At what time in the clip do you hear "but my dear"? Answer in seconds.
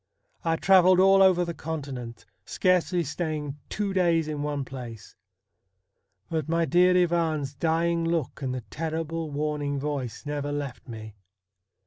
6.27-6.97